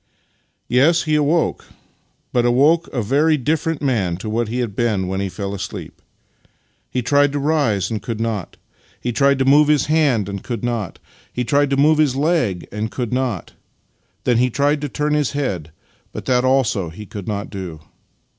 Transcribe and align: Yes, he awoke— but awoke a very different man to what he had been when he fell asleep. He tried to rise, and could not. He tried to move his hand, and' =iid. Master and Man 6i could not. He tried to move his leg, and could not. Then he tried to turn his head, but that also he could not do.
Yes, 0.67 1.03
he 1.03 1.13
awoke— 1.13 1.65
but 2.33 2.43
awoke 2.43 2.87
a 2.91 3.03
very 3.03 3.37
different 3.37 3.83
man 3.83 4.17
to 4.17 4.31
what 4.31 4.47
he 4.47 4.57
had 4.57 4.75
been 4.75 5.07
when 5.07 5.19
he 5.19 5.29
fell 5.29 5.53
asleep. 5.53 6.01
He 6.89 7.03
tried 7.03 7.31
to 7.33 7.39
rise, 7.39 7.91
and 7.91 8.01
could 8.01 8.19
not. 8.19 8.57
He 8.99 9.11
tried 9.11 9.37
to 9.37 9.45
move 9.45 9.67
his 9.67 9.85
hand, 9.85 10.27
and' 10.27 10.39
=iid. 10.43 10.63
Master 10.63 10.63
and 10.63 10.63
Man 10.63 10.63
6i 10.63 10.63
could 10.63 10.63
not. 10.63 10.99
He 11.33 11.43
tried 11.45 11.69
to 11.69 11.77
move 11.77 11.97
his 11.99 12.15
leg, 12.15 12.67
and 12.71 12.89
could 12.89 13.13
not. 13.13 13.51
Then 14.23 14.37
he 14.37 14.49
tried 14.49 14.81
to 14.81 14.89
turn 14.89 15.13
his 15.13 15.33
head, 15.33 15.71
but 16.11 16.25
that 16.25 16.43
also 16.43 16.89
he 16.89 17.05
could 17.05 17.27
not 17.27 17.51
do. 17.51 17.81